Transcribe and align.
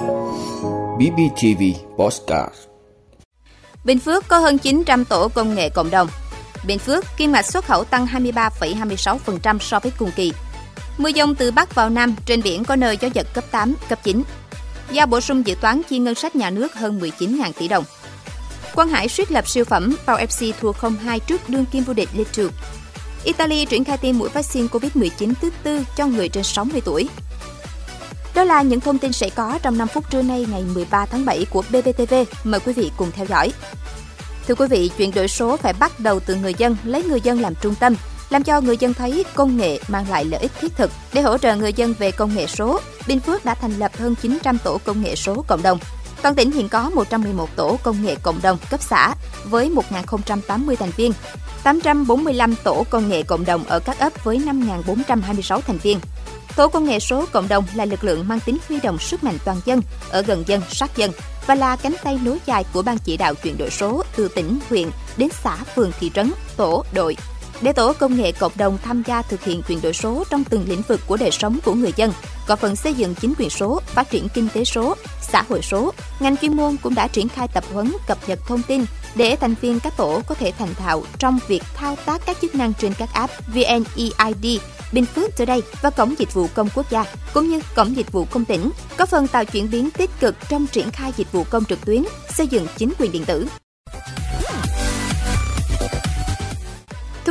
BBTV 0.00 1.62
Postcard 1.98 2.54
Bình 3.84 3.98
Phước 3.98 4.28
có 4.28 4.38
hơn 4.38 4.58
900 4.58 5.04
tổ 5.04 5.28
công 5.28 5.54
nghệ 5.54 5.68
cộng 5.68 5.90
đồng. 5.90 6.08
Bình 6.66 6.78
Phước, 6.78 7.04
kim 7.16 7.32
ngạch 7.32 7.46
xuất 7.46 7.64
khẩu 7.64 7.84
tăng 7.84 8.06
23,26% 8.06 9.58
so 9.58 9.78
với 9.78 9.92
cùng 9.98 10.10
kỳ. 10.16 10.32
Mưa 10.98 11.10
dông 11.16 11.34
từ 11.34 11.50
Bắc 11.50 11.74
vào 11.74 11.90
Nam, 11.90 12.14
trên 12.26 12.42
biển 12.42 12.64
có 12.64 12.76
nơi 12.76 12.98
gió 13.00 13.08
giật 13.14 13.26
cấp 13.34 13.44
8, 13.50 13.74
cấp 13.88 13.98
9. 14.02 14.22
Giao 14.90 15.06
bổ 15.06 15.20
sung 15.20 15.46
dự 15.46 15.54
toán 15.54 15.82
chi 15.88 15.98
ngân 15.98 16.14
sách 16.14 16.36
nhà 16.36 16.50
nước 16.50 16.74
hơn 16.74 17.00
19.000 17.00 17.52
tỷ 17.52 17.68
đồng. 17.68 17.84
Quang 18.74 18.88
Hải 18.88 19.08
suýt 19.08 19.30
lập 19.30 19.48
siêu 19.48 19.64
phẩm, 19.64 19.96
Pau 20.06 20.18
FC 20.18 20.52
thua 20.60 20.72
0-2 20.72 21.18
trước 21.18 21.48
đương 21.48 21.64
kim 21.72 21.84
vô 21.84 21.92
địch 21.94 22.08
League 22.14 22.32
2. 22.36 22.46
Italy 23.24 23.64
triển 23.64 23.84
khai 23.84 23.98
tiêm 23.98 24.18
mũi 24.18 24.28
vaccine 24.28 24.66
COVID-19 24.66 25.32
thứ 25.40 25.50
tư 25.62 25.84
cho 25.96 26.06
người 26.06 26.28
trên 26.28 26.44
60 26.44 26.80
tuổi. 26.84 27.08
Đó 28.40 28.44
là 28.44 28.62
những 28.62 28.80
thông 28.80 28.98
tin 28.98 29.12
sẽ 29.12 29.30
có 29.30 29.58
trong 29.62 29.78
5 29.78 29.88
phút 29.88 30.10
trưa 30.10 30.22
nay 30.22 30.46
ngày 30.50 30.64
13 30.74 31.06
tháng 31.06 31.24
7 31.24 31.46
của 31.50 31.62
BBTV. 31.62 32.14
Mời 32.44 32.60
quý 32.60 32.72
vị 32.72 32.90
cùng 32.96 33.10
theo 33.12 33.26
dõi. 33.26 33.52
Thưa 34.48 34.54
quý 34.54 34.66
vị, 34.70 34.90
chuyển 34.96 35.14
đổi 35.14 35.28
số 35.28 35.56
phải 35.56 35.72
bắt 35.72 36.00
đầu 36.00 36.20
từ 36.20 36.34
người 36.34 36.54
dân, 36.58 36.76
lấy 36.84 37.02
người 37.02 37.20
dân 37.20 37.40
làm 37.40 37.54
trung 37.60 37.74
tâm, 37.80 37.94
làm 38.30 38.42
cho 38.42 38.60
người 38.60 38.76
dân 38.76 38.94
thấy 38.94 39.24
công 39.34 39.56
nghệ 39.56 39.80
mang 39.88 40.10
lại 40.10 40.24
lợi 40.24 40.40
ích 40.40 40.50
thiết 40.60 40.76
thực. 40.76 40.90
Để 41.12 41.22
hỗ 41.22 41.38
trợ 41.38 41.56
người 41.56 41.72
dân 41.72 41.94
về 41.98 42.10
công 42.10 42.34
nghệ 42.34 42.46
số, 42.46 42.80
Bình 43.06 43.20
Phước 43.20 43.44
đã 43.44 43.54
thành 43.54 43.78
lập 43.78 43.92
hơn 43.98 44.14
900 44.14 44.58
tổ 44.64 44.78
công 44.84 45.02
nghệ 45.02 45.16
số 45.16 45.44
cộng 45.48 45.62
đồng. 45.62 45.78
Toàn 46.22 46.34
tỉnh 46.34 46.52
hiện 46.52 46.68
có 46.68 46.90
111 46.90 47.56
tổ 47.56 47.78
công 47.82 48.04
nghệ 48.04 48.16
cộng 48.22 48.42
đồng 48.42 48.58
cấp 48.70 48.80
xã 48.82 49.14
với 49.44 49.70
1.080 49.70 50.76
thành 50.76 50.90
viên, 50.96 51.12
845 51.64 52.54
tổ 52.64 52.84
công 52.90 53.08
nghệ 53.08 53.22
cộng 53.22 53.44
đồng 53.44 53.64
ở 53.64 53.78
các 53.78 53.98
ấp 53.98 54.24
với 54.24 54.38
5.426 54.38 55.60
thành 55.60 55.78
viên. 55.78 55.98
Tổ 56.56 56.68
công 56.68 56.84
nghệ 56.84 57.00
số 57.00 57.24
cộng 57.32 57.48
đồng 57.48 57.64
là 57.74 57.84
lực 57.84 58.04
lượng 58.04 58.28
mang 58.28 58.40
tính 58.40 58.58
huy 58.68 58.80
động 58.80 58.98
sức 58.98 59.24
mạnh 59.24 59.38
toàn 59.44 59.60
dân, 59.64 59.82
ở 60.10 60.22
gần 60.22 60.44
dân, 60.46 60.60
sát 60.70 60.96
dân 60.96 61.10
và 61.46 61.54
là 61.54 61.76
cánh 61.76 61.94
tay 62.04 62.18
nối 62.24 62.38
dài 62.46 62.64
của 62.72 62.82
ban 62.82 62.98
chỉ 62.98 63.16
đạo 63.16 63.34
chuyển 63.34 63.58
đổi 63.58 63.70
số 63.70 64.02
từ 64.16 64.28
tỉnh, 64.28 64.58
huyện 64.68 64.90
đến 65.16 65.28
xã, 65.42 65.56
phường, 65.56 65.92
thị 66.00 66.10
trấn, 66.14 66.32
tổ, 66.56 66.84
đội. 66.94 67.16
Để 67.60 67.72
tổ 67.72 67.92
công 67.92 68.16
nghệ 68.16 68.32
cộng 68.32 68.52
đồng 68.56 68.78
tham 68.82 69.02
gia 69.06 69.22
thực 69.22 69.44
hiện 69.44 69.62
chuyển 69.62 69.80
đổi 69.82 69.92
số 69.92 70.24
trong 70.30 70.44
từng 70.44 70.64
lĩnh 70.68 70.82
vực 70.88 71.00
của 71.06 71.16
đời 71.16 71.30
sống 71.30 71.58
của 71.64 71.74
người 71.74 71.92
dân, 71.96 72.12
góp 72.46 72.58
phần 72.58 72.76
xây 72.76 72.94
dựng 72.94 73.14
chính 73.14 73.34
quyền 73.38 73.50
số, 73.50 73.80
phát 73.86 74.10
triển 74.10 74.28
kinh 74.28 74.48
tế 74.54 74.64
số, 74.64 74.96
xã 75.32 75.44
hội 75.48 75.62
số, 75.62 75.92
ngành 76.20 76.36
chuyên 76.36 76.56
môn 76.56 76.76
cũng 76.82 76.94
đã 76.94 77.08
triển 77.08 77.28
khai 77.28 77.48
tập 77.48 77.64
huấn 77.72 77.92
cập 78.06 78.18
nhật 78.28 78.38
thông 78.46 78.62
tin 78.62 78.84
để 79.14 79.36
thành 79.36 79.54
viên 79.60 79.80
các 79.80 79.96
tổ 79.96 80.22
có 80.26 80.34
thể 80.34 80.52
thành 80.58 80.74
thạo 80.74 81.02
trong 81.18 81.38
việc 81.48 81.62
thao 81.74 81.96
tác 82.06 82.26
các 82.26 82.36
chức 82.40 82.54
năng 82.54 82.74
trên 82.74 82.92
các 82.98 83.08
app 83.12 83.32
VNEID, 83.54 84.60
Bình 84.92 85.04
Phước 85.04 85.36
Today 85.36 85.62
và 85.82 85.90
Cổng 85.90 86.14
Dịch 86.18 86.34
vụ 86.34 86.46
Công 86.54 86.68
Quốc 86.74 86.90
gia, 86.90 87.04
cũng 87.34 87.48
như 87.48 87.60
Cổng 87.74 87.96
Dịch 87.96 88.12
vụ 88.12 88.24
Công 88.30 88.44
tỉnh, 88.44 88.70
có 88.96 89.06
phần 89.06 89.26
tạo 89.26 89.44
chuyển 89.44 89.70
biến 89.70 89.90
tích 89.90 90.10
cực 90.20 90.34
trong 90.48 90.66
triển 90.66 90.90
khai 90.90 91.12
dịch 91.16 91.32
vụ 91.32 91.44
công 91.50 91.64
trực 91.64 91.84
tuyến, 91.84 92.02
xây 92.30 92.46
dựng 92.46 92.66
chính 92.76 92.92
quyền 92.98 93.12
điện 93.12 93.24
tử. 93.24 93.46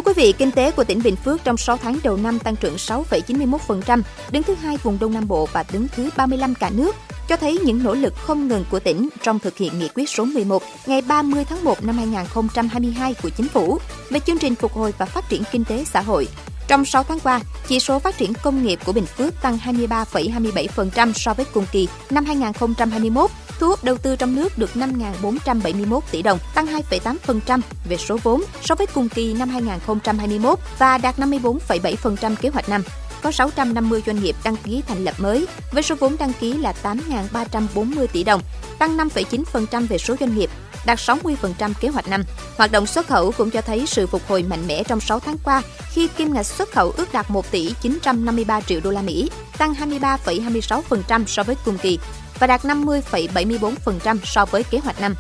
Quý 0.10 0.14
vị, 0.24 0.34
kinh 0.38 0.52
tế 0.52 0.72
của 0.72 0.84
tỉnh 0.84 1.02
Bình 1.04 1.16
Phước 1.16 1.44
trong 1.44 1.58
6 1.58 1.78
tháng 1.78 2.00
đầu 2.04 2.18
năm 2.18 2.40
tăng 2.40 2.56
trưởng 2.56 2.76
6,91%, 2.76 4.02
đứng 4.32 4.44
thứ 4.44 4.56
hai 4.56 4.78
vùng 4.78 4.98
Đông 5.02 5.14
Nam 5.14 5.28
Bộ 5.28 5.48
và 5.54 5.64
đứng 5.72 5.88
thứ 5.88 6.10
35 6.18 6.56
cả 6.56 6.70
nước, 6.74 6.96
cho 7.28 7.36
thấy 7.36 7.60
những 7.64 7.84
nỗ 7.84 7.94
lực 7.94 8.14
không 8.16 8.48
ngừng 8.48 8.66
của 8.72 8.80
tỉnh 8.80 9.10
trong 9.24 9.40
thực 9.40 9.58
hiện 9.58 9.80
nghị 9.80 9.90
quyết 9.96 10.10
số 10.10 10.26
11 10.26 10.64
ngày 10.86 11.02
30 11.02 11.46
tháng 11.46 11.64
1 11.64 11.84
năm 11.86 11.98
2022 11.98 13.14
của 13.24 13.30
Chính 13.30 13.48
phủ 13.48 13.78
về 14.10 14.20
chương 14.20 14.38
trình 14.38 14.56
phục 14.56 14.74
hồi 14.74 14.94
và 14.98 15.06
phát 15.06 15.30
triển 15.30 15.44
kinh 15.52 15.66
tế 15.66 15.86
xã 15.86 16.02
hội. 16.02 16.28
Trong 16.68 16.86
6 16.86 17.04
tháng 17.04 17.20
qua, 17.20 17.40
chỉ 17.68 17.80
số 17.80 18.00
phát 18.00 18.18
triển 18.18 18.34
công 18.44 18.64
nghiệp 18.64 18.80
của 18.86 18.92
Bình 18.92 19.06
Phước 19.06 19.42
tăng 19.42 19.58
23,27% 19.66 21.14
so 21.14 21.34
với 21.34 21.46
cùng 21.54 21.66
kỳ 21.72 21.88
năm 22.10 22.26
2021, 22.26 23.30
thu 23.60 23.68
hút 23.68 23.84
đầu 23.84 23.98
tư 23.98 24.16
trong 24.16 24.36
nước 24.36 24.58
được 24.58 24.70
5.471 24.74 26.00
tỷ 26.12 26.22
đồng, 26.22 26.40
tăng 26.56 26.66
2,8% 26.66 27.62
về 27.90 27.98
số 27.98 28.18
vốn 28.24 28.44
so 28.62 28.76
với 28.76 28.88
cùng 28.88 29.10
kỳ 29.10 29.34
năm 29.34 29.50
2021 29.50 30.60
và 30.80 30.98
đạt 30.98 31.20
54,7% 31.20 32.36
kế 32.36 32.50
hoạch 32.50 32.70
năm. 32.70 32.84
Có 33.22 33.32
650 33.32 34.04
doanh 34.06 34.24
nghiệp 34.24 34.36
đăng 34.44 34.56
ký 34.56 34.84
thành 34.88 35.04
lập 35.04 35.16
mới, 35.18 35.48
với 35.72 35.84
số 35.84 35.96
vốn 36.00 36.16
đăng 36.20 36.34
ký 36.40 36.54
là 36.54 36.74
8.340 36.84 38.08
tỷ 38.08 38.24
đồng, 38.24 38.42
tăng 38.80 38.98
5,9% 38.98 39.88
về 39.88 39.98
số 39.98 40.16
doanh 40.20 40.38
nghiệp, 40.38 40.50
đạt 40.86 41.00
60% 41.00 41.74
kế 41.80 41.88
hoạch 41.88 42.08
năm. 42.08 42.24
Hoạt 42.58 42.72
động 42.72 42.86
xuất 42.86 43.08
khẩu 43.08 43.32
cũng 43.32 43.52
cho 43.52 43.62
thấy 43.62 43.86
sự 43.88 44.08
phục 44.08 44.22
hồi 44.28 44.44
mạnh 44.44 44.68
mẽ 44.68 44.84
trong 44.84 45.00
6 45.00 45.20
tháng 45.20 45.38
qua 45.44 45.62
khi 45.92 46.08
kim 46.08 46.34
ngạch 46.34 46.46
xuất 46.46 46.72
khẩu 46.72 46.94
ước 46.98 47.14
đạt 47.14 47.32
1 47.32 47.52
tỷ 47.52 47.74
953 47.82 48.62
triệu 48.62 48.80
đô 48.84 48.92
la 48.92 49.02
Mỹ, 49.02 49.30
tăng 49.58 49.74
23,26% 49.74 51.26
so 51.26 51.44
với 51.44 51.56
cùng 51.66 51.78
kỳ 51.78 52.00
và 52.40 52.48
đạt 52.48 52.62
50,74% 52.62 54.18
so 54.24 54.46
với 54.46 54.64
kế 54.64 54.80
hoạch 54.80 55.02
năm. 55.02 55.16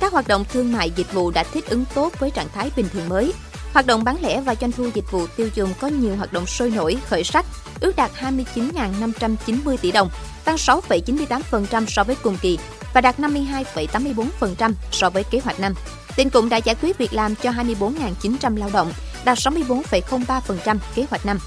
Các 0.00 0.12
hoạt 0.12 0.28
động 0.28 0.44
thương 0.52 0.72
mại 0.72 0.90
dịch 0.90 1.12
vụ 1.12 1.30
đã 1.30 1.44
thích 1.44 1.68
ứng 1.68 1.84
tốt 1.94 2.12
với 2.18 2.30
trạng 2.30 2.48
thái 2.54 2.70
bình 2.76 2.86
thường 2.92 3.08
mới, 3.08 3.32
Hoạt 3.74 3.86
động 3.86 4.04
bán 4.04 4.16
lẻ 4.22 4.40
và 4.40 4.54
doanh 4.60 4.72
thu 4.72 4.88
dịch 4.94 5.10
vụ 5.10 5.26
tiêu 5.36 5.48
dùng 5.54 5.74
có 5.80 5.88
nhiều 5.88 6.16
hoạt 6.16 6.32
động 6.32 6.46
sôi 6.46 6.70
nổi, 6.70 6.96
khởi 7.08 7.24
sắc, 7.24 7.46
ước 7.80 7.96
đạt 7.96 8.10
29.590 8.20 9.76
tỷ 9.76 9.92
đồng, 9.92 10.10
tăng 10.44 10.56
6,98% 10.56 11.86
so 11.86 12.04
với 12.04 12.16
cùng 12.22 12.36
kỳ 12.42 12.58
và 12.94 13.00
đạt 13.00 13.18
52,84% 13.18 14.72
so 14.92 15.10
với 15.10 15.24
kế 15.24 15.40
hoạch 15.44 15.60
năm. 15.60 15.74
Tỉnh 16.16 16.30
cũng 16.30 16.48
đã 16.48 16.56
giải 16.56 16.76
quyết 16.82 16.98
việc 16.98 17.12
làm 17.12 17.34
cho 17.34 17.50
24.900 17.50 18.56
lao 18.56 18.70
động, 18.72 18.92
đạt 19.24 19.38
64,03% 19.38 20.78
kế 20.94 21.06
hoạch 21.10 21.26
năm. 21.26 21.38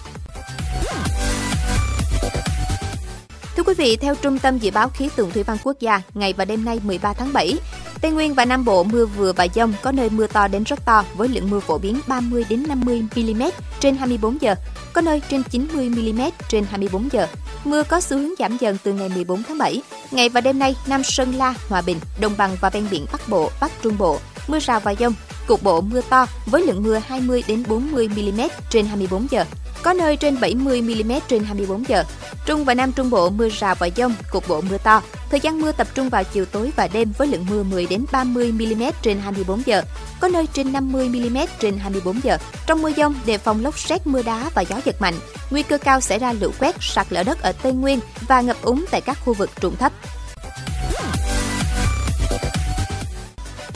Quý 3.67 3.73
vị, 3.73 3.97
theo 3.97 4.15
Trung 4.15 4.39
tâm 4.39 4.57
Dự 4.57 4.71
báo 4.71 4.89
Khí 4.89 5.09
tượng 5.15 5.31
Thủy 5.31 5.43
văn 5.43 5.57
Quốc 5.63 5.79
gia, 5.79 6.01
ngày 6.13 6.33
và 6.33 6.45
đêm 6.45 6.65
nay 6.65 6.79
13 6.83 7.13
tháng 7.13 7.33
7, 7.33 7.53
Tây 8.01 8.11
Nguyên 8.11 8.33
và 8.33 8.45
Nam 8.45 8.65
Bộ 8.65 8.83
mưa 8.83 9.05
vừa 9.05 9.33
và 9.33 9.47
dông, 9.55 9.73
có 9.81 9.91
nơi 9.91 10.09
mưa 10.09 10.27
to 10.27 10.47
đến 10.47 10.63
rất 10.63 10.85
to 10.85 11.03
với 11.15 11.27
lượng 11.27 11.49
mưa 11.49 11.59
phổ 11.59 11.77
biến 11.77 11.99
30 12.07 12.45
đến 12.49 12.63
50 12.67 13.03
mm 13.15 13.43
trên 13.79 13.95
24 13.95 14.41
giờ, 14.41 14.55
có 14.93 15.01
nơi 15.01 15.21
trên 15.29 15.43
90 15.43 15.89
mm 15.89 16.21
trên 16.49 16.65
24 16.69 17.09
giờ. 17.11 17.27
Mưa 17.63 17.83
có 17.83 18.01
xu 18.01 18.17
hướng 18.17 18.33
giảm 18.39 18.57
dần 18.57 18.77
từ 18.83 18.93
ngày 18.93 19.09
14 19.09 19.43
tháng 19.43 19.57
7. 19.57 19.81
Ngày 20.11 20.29
và 20.29 20.41
đêm 20.41 20.59
nay, 20.59 20.75
Nam 20.87 21.03
Sơn 21.03 21.35
La, 21.35 21.53
Hòa 21.69 21.81
Bình, 21.81 21.97
Đồng 22.21 22.33
bằng 22.37 22.57
và 22.61 22.69
ven 22.69 22.87
biển 22.91 23.05
Bắc 23.11 23.29
Bộ, 23.29 23.51
Bắc 23.61 23.71
Trung 23.81 23.97
Bộ, 23.97 24.19
mưa 24.47 24.59
rào 24.59 24.79
và 24.79 24.95
dông, 24.99 25.13
cục 25.47 25.63
bộ 25.63 25.81
mưa 25.81 26.01
to 26.09 26.25
với 26.45 26.65
lượng 26.65 26.83
mưa 26.83 27.01
20 27.07 27.43
đến 27.47 27.63
40 27.67 28.07
mm 28.07 28.41
trên 28.69 28.85
24 28.85 29.27
giờ 29.31 29.45
có 29.87 29.93
nơi 29.93 30.17
trên 30.17 30.39
70 30.39 30.81
mm 30.81 31.11
trên 31.27 31.43
24 31.43 31.87
giờ. 31.87 32.03
Trung 32.45 32.65
và 32.65 32.73
Nam 32.73 32.91
Trung 32.91 33.09
Bộ 33.09 33.29
mưa 33.29 33.49
rào 33.49 33.75
và 33.79 33.89
dông, 33.97 34.13
cục 34.31 34.47
bộ 34.47 34.61
mưa 34.61 34.77
to. 34.77 35.01
Thời 35.29 35.39
gian 35.39 35.61
mưa 35.61 35.71
tập 35.71 35.87
trung 35.93 36.09
vào 36.09 36.23
chiều 36.23 36.45
tối 36.45 36.71
và 36.75 36.87
đêm 36.93 37.11
với 37.17 37.27
lượng 37.27 37.45
mưa 37.49 37.63
10 37.63 37.85
đến 37.85 38.05
30 38.11 38.51
mm 38.51 38.83
trên 39.01 39.19
24 39.19 39.61
giờ, 39.65 39.81
có 40.19 40.27
nơi 40.27 40.47
trên 40.53 40.73
50 40.73 41.09
mm 41.09 41.37
trên 41.59 41.77
24 41.77 42.23
giờ. 42.23 42.37
Trong 42.67 42.81
mưa 42.81 42.91
dông 42.97 43.15
đề 43.25 43.37
phòng 43.37 43.63
lốc 43.63 43.79
xét 43.79 44.07
mưa 44.07 44.21
đá 44.21 44.49
và 44.55 44.61
gió 44.61 44.75
giật 44.85 45.01
mạnh. 45.01 45.15
Nguy 45.49 45.63
cơ 45.63 45.77
cao 45.77 46.01
xảy 46.01 46.19
ra 46.19 46.33
lũ 46.33 46.51
quét, 46.59 46.75
sạt 46.79 47.07
lở 47.09 47.23
đất 47.23 47.41
ở 47.41 47.51
Tây 47.51 47.73
Nguyên 47.73 47.99
và 48.27 48.41
ngập 48.41 48.57
úng 48.61 48.85
tại 48.91 49.01
các 49.01 49.17
khu 49.25 49.33
vực 49.33 49.49
trũng 49.61 49.75
thấp. 49.75 49.93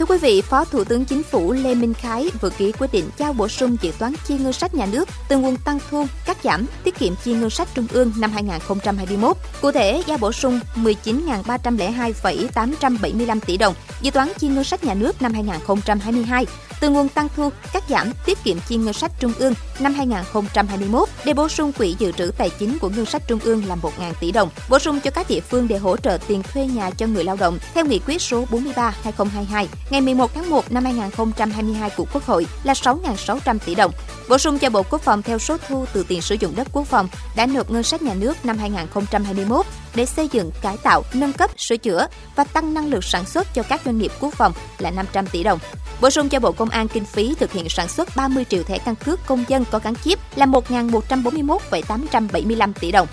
Thưa 0.01 0.05
quý 0.05 0.17
vị, 0.17 0.41
Phó 0.41 0.65
Thủ 0.65 0.83
tướng 0.83 1.05
Chính 1.05 1.23
phủ 1.23 1.51
Lê 1.51 1.75
Minh 1.75 1.93
Khái 1.93 2.29
vừa 2.41 2.49
ký 2.49 2.71
quyết 2.79 2.91
định 2.91 3.09
giao 3.17 3.33
bổ 3.33 3.47
sung 3.47 3.77
dự 3.81 3.91
toán 3.99 4.13
chi 4.27 4.37
ngân 4.37 4.53
sách 4.53 4.73
nhà 4.73 4.85
nước 4.85 5.09
từ 5.29 5.37
nguồn 5.37 5.57
tăng 5.57 5.79
thu, 5.89 6.05
cắt 6.25 6.37
giảm, 6.43 6.65
tiết 6.83 6.99
kiệm 6.99 7.13
chi 7.23 7.33
ngân 7.33 7.49
sách 7.49 7.67
trung 7.73 7.87
ương 7.91 8.13
năm 8.17 8.31
2021. 8.31 9.37
Cụ 9.61 9.71
thể, 9.71 10.03
giao 10.07 10.17
bổ 10.17 10.31
sung 10.31 10.59
19.302,875 10.75 13.39
tỷ 13.39 13.57
đồng 13.57 13.73
dự 14.01 14.11
toán 14.11 14.31
chi 14.39 14.47
ngân 14.47 14.63
sách 14.63 14.83
nhà 14.83 14.93
nước 14.93 15.21
năm 15.21 15.33
2022 15.33 16.45
từ 16.81 16.89
nguồn 16.89 17.09
tăng 17.09 17.27
thu, 17.35 17.49
cắt 17.73 17.83
giảm, 17.89 18.11
tiết 18.25 18.43
kiệm 18.43 18.57
chi 18.67 18.75
ngân 18.75 18.93
sách 18.93 19.11
trung 19.19 19.33
ương 19.39 19.53
năm 19.79 19.93
2021 19.93 21.09
để 21.25 21.33
bổ 21.33 21.49
sung 21.49 21.73
quỹ 21.73 21.95
dự 21.99 22.11
trữ 22.11 22.31
tài 22.37 22.49
chính 22.49 22.77
của 22.79 22.89
ngân 22.89 23.05
sách 23.05 23.27
trung 23.27 23.39
ương 23.43 23.63
là 23.67 23.75
1.000 23.75 24.13
tỷ 24.19 24.31
đồng, 24.31 24.49
bổ 24.69 24.79
sung 24.79 24.99
cho 24.99 25.11
các 25.11 25.29
địa 25.29 25.39
phương 25.39 25.67
để 25.67 25.77
hỗ 25.77 25.97
trợ 25.97 26.17
tiền 26.27 26.43
thuê 26.43 26.65
nhà 26.65 26.89
cho 26.89 27.07
người 27.07 27.23
lao 27.23 27.35
động 27.35 27.59
theo 27.73 27.85
nghị 27.85 27.99
quyết 27.99 28.21
số 28.21 28.45
43/2022 28.51 29.65
ngày 29.89 30.01
11 30.01 30.33
tháng 30.33 30.49
1 30.49 30.71
năm 30.71 30.83
2022 30.85 31.89
của 31.97 32.05
Quốc 32.13 32.25
hội 32.25 32.45
là 32.63 32.73
6.600 32.73 33.59
tỷ 33.65 33.75
đồng. 33.75 33.91
Bổ 34.29 34.37
sung 34.37 34.59
cho 34.59 34.69
Bộ 34.69 34.83
Quốc 34.89 35.01
phòng 35.01 35.21
theo 35.21 35.39
số 35.39 35.57
thu 35.67 35.85
từ 35.93 36.05
tiền 36.07 36.21
sử 36.21 36.35
dụng 36.39 36.55
đất 36.55 36.67
quốc 36.71 36.87
phòng 36.87 37.07
đã 37.35 37.45
nộp 37.45 37.71
ngân 37.71 37.83
sách 37.83 38.01
nhà 38.01 38.13
nước 38.13 38.45
năm 38.45 38.57
2021 38.57 39.65
để 39.95 40.05
xây 40.05 40.27
dựng, 40.31 40.51
cải 40.61 40.77
tạo, 40.77 41.03
nâng 41.13 41.33
cấp, 41.33 41.51
sửa 41.57 41.77
chữa 41.77 42.07
và 42.35 42.43
tăng 42.43 42.73
năng 42.73 42.87
lực 42.87 43.03
sản 43.03 43.25
xuất 43.25 43.53
cho 43.53 43.63
các 43.63 43.81
doanh 43.85 43.97
nghiệp 43.97 44.11
quốc 44.19 44.33
phòng 44.33 44.53
là 44.79 44.91
500 44.91 45.27
tỷ 45.27 45.43
đồng. 45.43 45.59
Bổ 46.01 46.09
sung 46.09 46.29
cho 46.29 46.39
Bộ 46.39 46.51
Công 46.51 46.69
an 46.69 46.87
kinh 46.87 47.05
phí 47.05 47.35
thực 47.39 47.51
hiện 47.51 47.69
sản 47.69 47.87
xuất 47.87 48.15
30 48.15 48.45
triệu 48.49 48.63
thẻ 48.63 48.77
căn 48.77 48.95
cước 48.95 49.25
công 49.25 49.43
dân 49.47 49.65
có 49.71 49.79
gắn 49.83 49.93
chip 50.03 50.19
là 50.35 50.45
1.141,875 50.45 52.73
tỷ 52.79 52.91
đồng. 52.91 53.07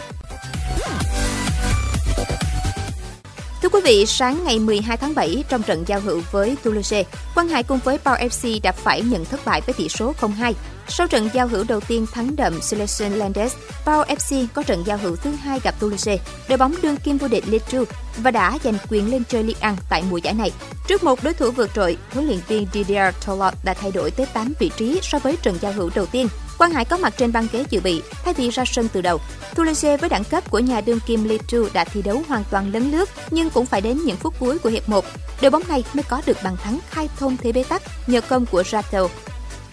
Thưa 3.63 3.69
quý 3.69 3.81
vị, 3.85 4.07
sáng 4.07 4.45
ngày 4.45 4.59
12 4.59 4.97
tháng 4.97 5.15
7 5.15 5.45
trong 5.49 5.63
trận 5.63 5.85
giao 5.87 6.01
hữu 6.01 6.23
với 6.31 6.57
Toulouse, 6.63 7.05
Quang 7.35 7.49
Hải 7.49 7.63
cùng 7.63 7.79
với 7.85 7.99
Pau 7.99 8.17
FC 8.17 8.61
đã 8.63 8.73
phải 8.73 9.03
nhận 9.03 9.25
thất 9.25 9.41
bại 9.45 9.61
với 9.67 9.75
tỷ 9.75 9.89
số 9.89 10.13
0-2. 10.21 10.53
Sau 10.91 11.07
trận 11.07 11.29
giao 11.33 11.49
hữu 11.49 11.65
đầu 11.69 11.81
tiên 11.81 12.07
thắng 12.13 12.37
đậm 12.37 12.63
Selection 12.63 13.13
Landes, 13.13 13.55
Pau 13.85 14.05
FC 14.05 14.47
có 14.55 14.63
trận 14.63 14.83
giao 14.87 14.99
hữu 14.99 15.17
thứ 15.17 15.31
hai 15.31 15.61
gặp 15.61 15.75
Toulouse, 15.81 16.19
đội 16.49 16.59
bóng 16.59 16.75
đương 16.83 16.97
kim 16.97 17.19
vô 17.19 17.29
địch 17.29 17.45
Ligue 17.47 17.67
2 17.73 17.85
và 18.17 18.31
đã 18.31 18.59
giành 18.65 18.75
quyền 18.91 19.11
lên 19.11 19.23
chơi 19.29 19.43
Ligue 19.43 19.71
1 19.71 19.77
tại 19.91 20.03
mùa 20.11 20.17
giải 20.17 20.35
này. 20.35 20.53
Trước 20.87 21.05
một 21.05 21.25
đối 21.25 21.35
thủ 21.35 21.51
vượt 21.51 21.71
trội, 21.75 21.97
huấn 22.13 22.27
luyện 22.27 22.39
viên 22.49 22.67
Didier 22.73 23.15
Tolot 23.27 23.55
đã 23.65 23.75
thay 23.75 23.91
đổi 23.91 24.11
tới 24.11 24.27
8 24.27 24.53
vị 24.59 24.71
trí 24.77 25.01
so 25.03 25.19
với 25.19 25.37
trận 25.37 25.59
giao 25.61 25.73
hữu 25.73 25.91
đầu 25.95 26.07
tiên. 26.07 26.29
Quang 26.59 26.71
Hải 26.71 26.85
có 26.85 26.97
mặt 26.97 27.15
trên 27.17 27.33
băng 27.33 27.47
ghế 27.53 27.65
dự 27.71 27.81
bị 27.81 28.03
thay 28.25 28.35
vì 28.35 28.51
ra 28.51 28.65
sân 28.65 28.89
từ 28.93 29.01
đầu. 29.01 29.21
Toulouse 29.55 29.97
với 29.97 30.09
đẳng 30.09 30.25
cấp 30.25 30.51
của 30.51 30.59
nhà 30.59 30.81
đương 30.81 31.01
kim 31.07 31.25
Ligue 31.25 31.61
2 31.61 31.71
đã 31.73 31.85
thi 31.85 32.03
đấu 32.03 32.23
hoàn 32.29 32.45
toàn 32.51 32.73
lấn 32.73 32.91
lướt 32.91 33.11
nhưng 33.31 33.51
cũng 33.51 33.67
phải 33.67 33.81
đến 33.81 33.99
những 34.05 34.17
phút 34.17 34.35
cuối 34.39 34.59
của 34.59 34.69
hiệp 34.69 34.89
1, 34.89 35.05
đội 35.43 35.51
bóng 35.51 35.63
này 35.69 35.85
mới 35.95 36.03
có 36.03 36.23
được 36.27 36.37
bàn 36.43 36.57
thắng 36.57 36.79
khai 36.91 37.09
thông 37.19 37.37
thế 37.37 37.53
bế 37.53 37.65
tắc 37.65 37.83
nhờ 38.07 38.21
công 38.21 38.47
của 38.47 38.63
Rato. 38.63 39.09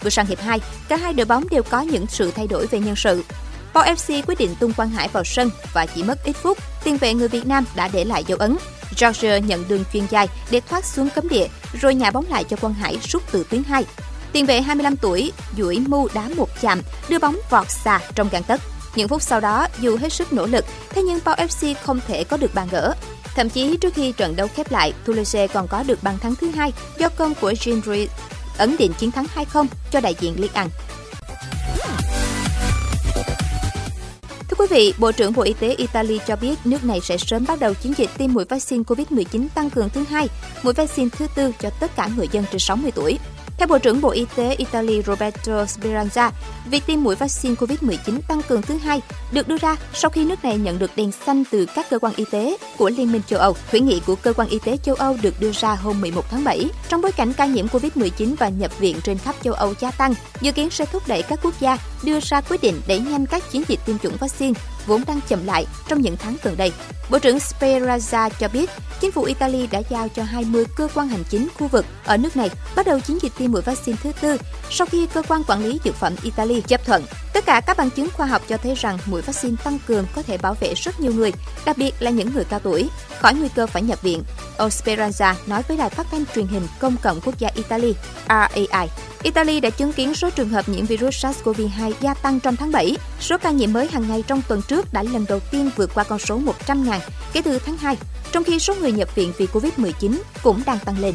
Bước 0.06 0.10
sang 0.10 0.26
hiệp 0.26 0.40
2, 0.40 0.60
cả 0.88 0.96
hai 0.96 1.12
đội 1.12 1.24
bóng 1.24 1.48
đều 1.50 1.62
có 1.62 1.80
những 1.80 2.06
sự 2.06 2.30
thay 2.30 2.46
đổi 2.46 2.66
về 2.66 2.78
nhân 2.78 2.96
sự. 2.96 3.24
Pau 3.74 3.84
FC 3.84 4.22
quyết 4.26 4.38
định 4.38 4.54
tung 4.60 4.72
Quang 4.72 4.90
Hải 4.90 5.08
vào 5.08 5.24
sân 5.24 5.50
và 5.72 5.86
chỉ 5.86 6.02
mất 6.02 6.24
ít 6.24 6.32
phút, 6.32 6.58
tiền 6.84 6.96
vệ 6.96 7.14
người 7.14 7.28
Việt 7.28 7.46
Nam 7.46 7.64
đã 7.76 7.88
để 7.88 8.04
lại 8.04 8.24
dấu 8.26 8.38
ấn. 8.38 8.56
George 9.00 9.40
nhận 9.40 9.68
đường 9.68 9.84
chuyên 9.92 10.06
dài 10.10 10.28
để 10.50 10.60
thoát 10.60 10.84
xuống 10.84 11.08
cấm 11.14 11.28
địa, 11.28 11.46
rồi 11.80 11.94
nhả 11.94 12.10
bóng 12.10 12.24
lại 12.30 12.44
cho 12.44 12.56
Quang 12.56 12.74
Hải 12.74 12.98
rút 13.08 13.22
từ 13.32 13.44
tuyến 13.50 13.62
2. 13.62 13.84
Tiền 14.32 14.46
vệ 14.46 14.60
25 14.60 14.96
tuổi, 14.96 15.32
duỗi 15.56 15.78
mu 15.78 16.08
đá 16.14 16.28
một 16.36 16.48
chạm, 16.60 16.82
đưa 17.08 17.18
bóng 17.18 17.36
vọt 17.50 17.70
xa 17.70 18.00
trong 18.14 18.28
gang 18.32 18.42
tấc. 18.42 18.60
Những 18.94 19.08
phút 19.08 19.22
sau 19.22 19.40
đó, 19.40 19.68
dù 19.80 19.96
hết 19.96 20.12
sức 20.12 20.32
nỗ 20.32 20.46
lực, 20.46 20.64
thế 20.90 21.02
nhưng 21.02 21.20
Pau 21.20 21.34
FC 21.34 21.74
không 21.82 22.00
thể 22.08 22.24
có 22.24 22.36
được 22.36 22.54
bàn 22.54 22.68
gỡ. 22.70 22.94
Thậm 23.36 23.48
chí 23.48 23.76
trước 23.76 23.94
khi 23.94 24.12
trận 24.12 24.36
đấu 24.36 24.48
khép 24.54 24.72
lại, 24.72 24.92
Toulouse 25.06 25.46
còn 25.46 25.68
có 25.68 25.82
được 25.82 26.02
bàn 26.02 26.18
thắng 26.18 26.34
thứ 26.34 26.50
hai 26.50 26.72
do 26.98 27.08
công 27.08 27.34
của 27.34 27.52
Jean 27.52 27.80
ấn 28.58 28.76
định 28.78 28.92
chiến 28.98 29.10
thắng 29.10 29.26
2-0 29.34 29.66
cho 29.90 30.00
đại 30.00 30.14
diện 30.20 30.40
liên 30.40 30.50
1. 30.54 30.62
Thưa 34.48 34.54
quý 34.58 34.66
vị, 34.70 34.94
Bộ 34.98 35.12
trưởng 35.12 35.32
Bộ 35.32 35.42
Y 35.42 35.52
tế 35.52 35.74
Italy 35.74 36.20
cho 36.26 36.36
biết 36.36 36.54
nước 36.64 36.84
này 36.84 37.00
sẽ 37.00 37.16
sớm 37.16 37.44
bắt 37.48 37.60
đầu 37.60 37.74
chiến 37.74 37.94
dịch 37.96 38.10
tiêm 38.18 38.32
mũi 38.32 38.44
vaccine 38.44 38.82
COVID-19 38.82 39.48
tăng 39.54 39.70
cường 39.70 39.90
thứ 39.90 40.04
hai, 40.10 40.28
mũi 40.62 40.72
vaccine 40.72 41.08
thứ 41.08 41.26
tư 41.34 41.52
cho 41.60 41.70
tất 41.80 41.96
cả 41.96 42.08
người 42.16 42.28
dân 42.32 42.44
trên 42.50 42.58
60 42.58 42.90
tuổi. 42.94 43.18
Theo 43.58 43.68
Bộ 43.68 43.78
trưởng 43.78 44.00
Bộ 44.00 44.10
Y 44.10 44.26
tế 44.36 44.54
Italy 44.54 45.02
Roberto 45.02 45.64
Speranza, 45.64 46.30
việc 46.70 46.86
tiêm 46.86 47.02
mũi 47.02 47.14
vaccine 47.14 47.54
COVID-19 47.54 48.20
tăng 48.28 48.42
cường 48.42 48.62
thứ 48.62 48.76
hai 48.76 49.00
được 49.32 49.48
đưa 49.48 49.56
ra 49.56 49.76
sau 49.94 50.10
khi 50.10 50.24
nước 50.24 50.44
này 50.44 50.58
nhận 50.58 50.78
được 50.78 50.90
đèn 50.96 51.12
xanh 51.12 51.44
từ 51.50 51.66
các 51.74 51.86
cơ 51.90 51.98
quan 51.98 52.14
y 52.16 52.24
tế 52.30 52.56
của 52.78 52.90
Liên 52.90 53.12
minh 53.12 53.22
châu 53.26 53.38
Âu. 53.38 53.56
Khuyến 53.70 53.86
nghị 53.86 54.00
của 54.06 54.14
cơ 54.14 54.32
quan 54.32 54.48
y 54.48 54.58
tế 54.58 54.76
châu 54.76 54.94
Âu 54.94 55.16
được 55.22 55.34
đưa 55.40 55.52
ra 55.52 55.74
hôm 55.74 56.00
11 56.00 56.24
tháng 56.30 56.44
7 56.44 56.68
trong 56.88 57.00
bối 57.00 57.12
cảnh 57.12 57.32
ca 57.32 57.46
nhiễm 57.46 57.66
COVID-19 57.66 58.34
và 58.38 58.48
nhập 58.48 58.78
viện 58.78 58.96
trên 59.04 59.18
khắp 59.18 59.34
châu 59.42 59.54
Âu 59.54 59.74
gia 59.80 59.90
tăng, 59.90 60.14
dự 60.40 60.52
kiến 60.52 60.70
sẽ 60.70 60.86
thúc 60.86 61.02
đẩy 61.06 61.22
các 61.22 61.38
quốc 61.42 61.54
gia 61.60 61.78
đưa 62.02 62.20
ra 62.20 62.40
quyết 62.40 62.62
định 62.62 62.80
đẩy 62.88 62.98
nhanh 62.98 63.26
các 63.26 63.50
chiến 63.50 63.62
dịch 63.68 63.80
tiêm 63.86 63.98
chủng 63.98 64.16
vaccine 64.20 64.60
vốn 64.86 65.02
đang 65.06 65.20
chậm 65.28 65.46
lại 65.46 65.66
trong 65.88 66.00
những 66.00 66.16
tháng 66.16 66.36
gần 66.42 66.56
đây. 66.56 66.72
Bộ 67.10 67.18
trưởng 67.18 67.38
Speranza 67.38 68.30
cho 68.38 68.48
biết, 68.48 68.70
chính 69.00 69.12
phủ 69.12 69.22
Italy 69.22 69.66
đã 69.66 69.82
giao 69.90 70.08
cho 70.08 70.22
20 70.22 70.64
cơ 70.76 70.88
quan 70.94 71.08
hành 71.08 71.24
chính 71.28 71.48
khu 71.58 71.68
vực 71.68 71.84
ở 72.04 72.16
nước 72.16 72.36
này 72.36 72.50
bắt 72.76 72.86
đầu 72.86 73.00
chiến 73.00 73.18
dịch 73.22 73.32
tiêm 73.38 73.52
mũi 73.52 73.62
vaccine 73.62 73.98
thứ 74.02 74.12
tư 74.20 74.36
sau 74.70 74.86
khi 74.86 75.06
cơ 75.14 75.22
quan 75.28 75.42
quản 75.44 75.64
lý 75.64 75.78
dược 75.84 75.94
phẩm 75.94 76.14
Italy 76.22 76.60
chấp 76.60 76.84
thuận. 76.86 77.04
Tất 77.32 77.46
cả 77.46 77.60
các 77.66 77.76
bằng 77.76 77.90
chứng 77.90 78.08
khoa 78.12 78.26
học 78.26 78.42
cho 78.48 78.56
thấy 78.56 78.74
rằng 78.74 78.98
mũi 79.06 79.22
vaccine 79.22 79.56
tăng 79.64 79.78
cường 79.86 80.06
có 80.14 80.22
thể 80.22 80.38
bảo 80.38 80.56
vệ 80.60 80.74
rất 80.74 81.00
nhiều 81.00 81.12
người, 81.12 81.32
đặc 81.64 81.78
biệt 81.78 81.94
là 82.00 82.10
những 82.10 82.34
người 82.34 82.44
cao 82.44 82.60
tuổi, 82.60 82.88
khỏi 83.20 83.34
nguy 83.34 83.48
cơ 83.48 83.66
phải 83.66 83.82
nhập 83.82 84.02
viện. 84.02 84.22
Ông 84.56 84.70
Speranza 84.70 85.34
nói 85.46 85.62
với 85.68 85.76
đài 85.76 85.90
phát 85.90 86.06
thanh 86.10 86.24
truyền 86.34 86.46
hình 86.46 86.66
công 86.78 86.96
cộng 87.02 87.20
quốc 87.20 87.38
gia 87.38 87.48
Italy, 87.54 87.94
RAI. 88.28 88.88
Italy 89.22 89.60
đã 89.60 89.70
chứng 89.70 89.92
kiến 89.92 90.14
số 90.14 90.30
trường 90.30 90.48
hợp 90.48 90.68
nhiễm 90.68 90.86
virus 90.86 91.24
SARS-CoV-2 91.24 91.92
gia 92.00 92.14
tăng 92.14 92.40
trong 92.40 92.56
tháng 92.56 92.72
7. 92.72 92.96
Số 93.20 93.38
ca 93.38 93.50
nhiễm 93.50 93.72
mới 93.72 93.88
hàng 93.88 94.08
ngày 94.08 94.24
trong 94.26 94.42
tuần 94.48 94.62
trước 94.68 94.92
đã 94.92 95.02
lần 95.02 95.24
đầu 95.28 95.40
tiên 95.40 95.70
vượt 95.76 95.90
qua 95.94 96.04
con 96.04 96.18
số 96.18 96.40
100.000 96.66 97.00
kể 97.32 97.42
từ 97.42 97.58
tháng 97.58 97.76
2, 97.76 97.96
trong 98.32 98.44
khi 98.44 98.58
số 98.58 98.74
người 98.74 98.92
nhập 98.92 99.14
viện 99.14 99.32
vì 99.38 99.46
Covid-19 99.46 100.18
cũng 100.42 100.62
đang 100.66 100.78
tăng 100.78 100.98
lên. 100.98 101.14